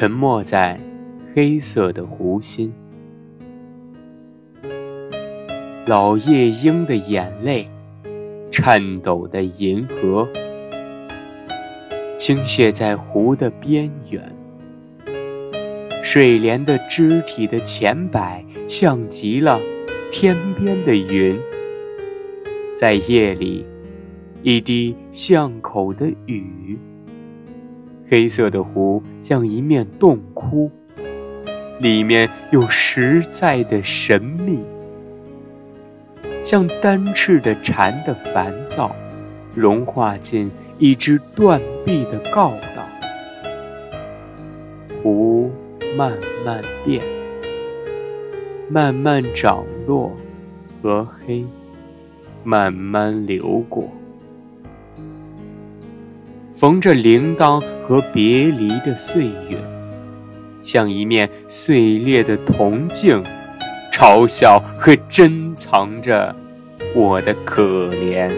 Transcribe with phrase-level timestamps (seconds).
[0.00, 0.78] 沉没在
[1.34, 2.72] 黑色的湖心。
[5.86, 7.66] 老夜莺的眼泪，
[8.48, 10.28] 颤抖的银河，
[12.16, 14.32] 倾泻在湖的边缘。
[16.04, 19.60] 水莲的肢体的前摆，像极了
[20.12, 21.36] 天边的云。
[22.76, 23.66] 在夜里，
[24.44, 26.78] 一滴巷口的雨。
[28.10, 30.70] 黑色的湖像一面洞窟，
[31.78, 34.60] 里面有实在的神秘，
[36.42, 38.96] 像单翅的蝉的烦躁，
[39.54, 42.88] 融化进一只断臂的告道。
[45.02, 45.50] 湖
[45.94, 46.16] 慢
[46.46, 47.02] 慢变，
[48.70, 50.16] 慢慢涨落，
[50.82, 51.44] 和黑
[52.42, 53.86] 慢慢流过。
[56.50, 59.56] 缝着铃铛和别离的岁月，
[60.62, 63.24] 像一面碎裂的铜镜，
[63.90, 66.36] 嘲笑和珍藏着
[66.94, 68.30] 我的可怜。